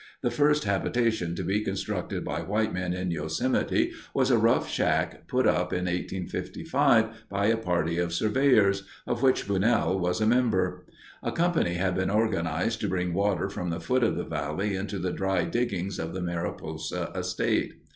The 0.23 0.31
first 0.31 0.63
habitation 0.63 1.35
to 1.35 1.43
be 1.43 1.63
constructed 1.63 2.25
by 2.25 2.41
white 2.41 2.73
men 2.73 2.91
in 2.91 3.11
Yosemite 3.11 3.91
was 4.15 4.31
a 4.31 4.37
rough 4.39 4.67
shack 4.67 5.27
put 5.27 5.45
up 5.45 5.71
in 5.71 5.85
1855 5.85 7.25
by 7.29 7.45
a 7.45 7.55
party 7.55 7.99
of 7.99 8.11
surveyors, 8.11 8.81
of 9.05 9.21
which 9.21 9.47
Bunnell 9.47 9.99
was 9.99 10.19
a 10.19 10.25
member. 10.25 10.87
A 11.21 11.31
company 11.31 11.75
had 11.75 11.93
been 11.93 12.09
organized 12.09 12.81
to 12.81 12.89
bring 12.89 13.13
water 13.13 13.47
from 13.47 13.69
the 13.69 13.79
foot 13.79 14.03
of 14.03 14.15
the 14.15 14.23
valley 14.25 14.75
into 14.75 14.97
the 14.97 15.13
dry 15.13 15.43
diggings 15.43 15.99
of 15.99 16.15
the 16.15 16.21
Mariposa 16.23 17.11
estate. 17.15 17.75